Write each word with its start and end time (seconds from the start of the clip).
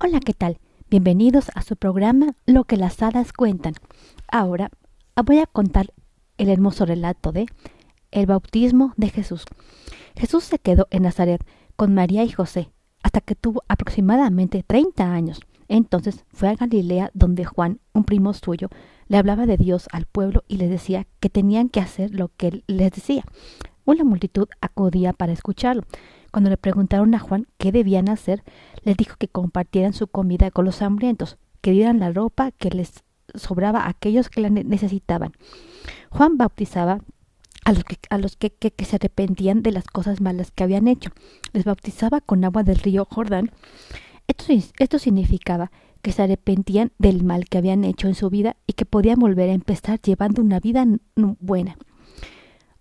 Hola, 0.00 0.20
¿qué 0.20 0.32
tal? 0.32 0.60
Bienvenidos 0.88 1.50
a 1.56 1.62
su 1.62 1.74
programa 1.74 2.36
Lo 2.46 2.62
que 2.62 2.76
las 2.76 3.02
hadas 3.02 3.32
cuentan. 3.32 3.74
Ahora 4.30 4.70
voy 5.24 5.40
a 5.40 5.46
contar 5.46 5.92
el 6.36 6.50
hermoso 6.50 6.86
relato 6.86 7.32
de 7.32 7.46
El 8.12 8.26
bautismo 8.26 8.92
de 8.96 9.08
Jesús. 9.08 9.44
Jesús 10.14 10.44
se 10.44 10.60
quedó 10.60 10.86
en 10.92 11.02
Nazaret 11.02 11.44
con 11.74 11.94
María 11.94 12.22
y 12.22 12.30
José 12.30 12.70
hasta 13.02 13.20
que 13.20 13.34
tuvo 13.34 13.64
aproximadamente 13.66 14.62
30 14.64 15.12
años. 15.12 15.40
Entonces 15.66 16.24
fue 16.32 16.48
a 16.48 16.54
Galilea 16.54 17.10
donde 17.12 17.44
Juan, 17.44 17.80
un 17.92 18.04
primo 18.04 18.34
suyo, 18.34 18.68
le 19.08 19.16
hablaba 19.16 19.46
de 19.46 19.56
Dios 19.56 19.88
al 19.90 20.06
pueblo 20.06 20.44
y 20.46 20.58
les 20.58 20.70
decía 20.70 21.08
que 21.18 21.28
tenían 21.28 21.68
que 21.68 21.80
hacer 21.80 22.14
lo 22.14 22.30
que 22.36 22.46
él 22.46 22.64
les 22.68 22.92
decía. 22.92 23.24
Una 23.88 24.04
multitud 24.04 24.48
acudía 24.60 25.14
para 25.14 25.32
escucharlo. 25.32 25.82
Cuando 26.30 26.50
le 26.50 26.58
preguntaron 26.58 27.14
a 27.14 27.18
Juan 27.18 27.46
qué 27.56 27.72
debían 27.72 28.10
hacer, 28.10 28.44
les 28.82 28.98
dijo 28.98 29.16
que 29.18 29.28
compartieran 29.28 29.94
su 29.94 30.08
comida 30.08 30.50
con 30.50 30.66
los 30.66 30.82
hambrientos, 30.82 31.38
que 31.62 31.70
dieran 31.70 31.98
la 31.98 32.12
ropa 32.12 32.50
que 32.50 32.68
les 32.68 33.02
sobraba 33.34 33.84
a 33.84 33.88
aquellos 33.88 34.28
que 34.28 34.42
la 34.42 34.50
necesitaban. 34.50 35.32
Juan 36.10 36.36
bautizaba 36.36 37.00
a 37.64 37.72
los, 37.72 37.82
que, 37.82 37.96
a 38.10 38.18
los 38.18 38.36
que, 38.36 38.50
que, 38.50 38.84
se 38.84 38.96
arrepentían 38.96 39.62
de 39.62 39.72
las 39.72 39.86
cosas 39.86 40.20
malas 40.20 40.50
que 40.50 40.64
habían 40.64 40.86
hecho. 40.86 41.10
Les 41.54 41.64
bautizaba 41.64 42.20
con 42.20 42.44
agua 42.44 42.64
del 42.64 42.76
río 42.76 43.06
Jordán. 43.06 43.52
Esto, 44.26 44.52
esto 44.80 44.98
significaba 44.98 45.70
que 46.02 46.12
se 46.12 46.24
arrepentían 46.24 46.92
del 46.98 47.24
mal 47.24 47.46
que 47.46 47.56
habían 47.56 47.84
hecho 47.84 48.06
en 48.06 48.14
su 48.14 48.28
vida 48.28 48.56
y 48.66 48.74
que 48.74 48.84
podían 48.84 49.18
volver 49.18 49.48
a 49.48 49.54
empezar 49.54 49.98
llevando 49.98 50.42
una 50.42 50.60
vida 50.60 50.84
buena. 51.40 51.78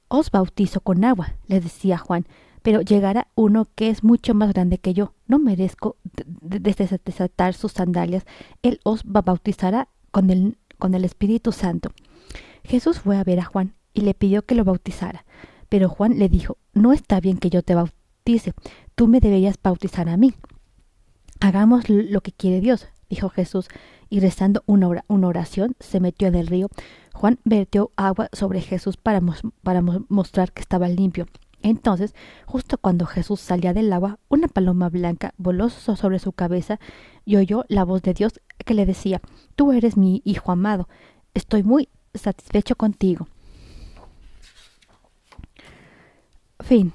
Os 0.07 0.31
bautizo 0.31 0.81
con 0.81 1.03
agua, 1.03 1.35
les 1.47 1.63
decía 1.63 1.97
Juan, 1.97 2.25
pero 2.61 2.81
llegará 2.81 3.27
uno 3.35 3.67
que 3.75 3.89
es 3.89 4.03
mucho 4.03 4.33
más 4.33 4.53
grande 4.53 4.77
que 4.77 4.93
yo. 4.93 5.13
No 5.25 5.39
merezco 5.39 5.97
desatar 6.41 7.53
sus 7.53 7.71
sandalias. 7.73 8.25
Él 8.61 8.79
os 8.83 9.03
bautizará 9.05 9.89
con 10.11 10.29
el, 10.29 10.57
con 10.77 10.93
el 10.93 11.05
Espíritu 11.05 11.51
Santo. 11.51 11.91
Jesús 12.63 12.99
fue 12.99 13.17
a 13.17 13.23
ver 13.23 13.39
a 13.39 13.45
Juan 13.45 13.73
y 13.93 14.01
le 14.01 14.13
pidió 14.13 14.45
que 14.45 14.55
lo 14.55 14.65
bautizara. 14.65 15.25
Pero 15.69 15.89
Juan 15.89 16.19
le 16.19 16.29
dijo, 16.29 16.57
no 16.73 16.93
está 16.93 17.19
bien 17.19 17.37
que 17.37 17.49
yo 17.49 17.61
te 17.63 17.75
bautice, 17.75 18.53
tú 18.95 19.07
me 19.07 19.19
deberías 19.19 19.55
bautizar 19.61 20.09
a 20.09 20.17
mí. 20.17 20.33
Hagamos 21.39 21.89
lo 21.89 22.21
que 22.21 22.31
quiere 22.31 22.61
Dios, 22.61 22.87
dijo 23.09 23.29
Jesús, 23.29 23.67
y 24.09 24.19
rezando 24.19 24.63
una, 24.65 24.87
oración 25.27 25.75
se 25.79 25.99
metió 25.99 26.27
en 26.27 26.35
el 26.35 26.47
río. 26.47 26.69
Juan 27.13 27.39
vertió 27.43 27.91
agua 27.95 28.29
sobre 28.33 28.61
Jesús 28.61 28.97
para, 28.97 29.21
para 29.63 29.81
mostrar 29.81 30.51
que 30.51 30.61
estaba 30.61 30.87
limpio. 30.87 31.27
Entonces, 31.61 32.13
justo 32.45 32.77
cuando 32.77 33.05
Jesús 33.05 33.39
salía 33.39 33.73
del 33.73 33.91
agua, 33.91 34.19
una 34.29 34.47
paloma 34.47 34.89
blanca 34.89 35.33
voló 35.37 35.69
sobre 35.69 36.19
su 36.19 36.31
cabeza 36.31 36.79
y 37.25 37.35
oyó 37.35 37.65
la 37.67 37.83
voz 37.83 38.01
de 38.03 38.13
Dios 38.13 38.39
que 38.63 38.73
le 38.73 38.85
decía, 38.85 39.21
Tú 39.55 39.71
eres 39.71 39.97
mi 39.97 40.21
hijo 40.23 40.51
amado, 40.51 40.87
estoy 41.33 41.63
muy 41.63 41.89
satisfecho 42.13 42.75
contigo. 42.75 43.27
Fin. 46.59 46.93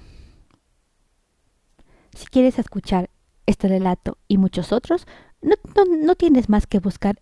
Si 2.15 2.27
quieres 2.27 2.59
escuchar 2.59 3.11
este 3.47 3.69
relato 3.69 4.19
y 4.29 4.39
muchos 4.39 4.73
otros, 4.73 5.07
no, 5.43 5.55
no, 5.85 6.15
tienes 6.15 6.49
más 6.49 6.67
que 6.67 6.79
buscar 6.79 7.21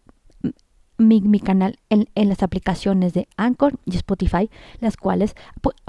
mi, 0.98 1.20
mi 1.22 1.40
canal 1.40 1.78
en, 1.88 2.08
en, 2.14 2.28
las 2.28 2.42
aplicaciones 2.42 3.14
de 3.14 3.26
Anchor 3.36 3.78
y 3.86 3.96
Spotify, 3.96 4.50
las 4.80 4.96
cuales 4.96 5.34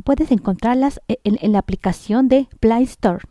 puedes 0.04 0.32
encontrarlas 0.32 1.02
en, 1.08 1.38
en 1.42 1.52
la 1.52 1.60
aplicación 1.60 2.30
de 2.30 2.48
Play 2.60 2.84
Store. 2.84 3.26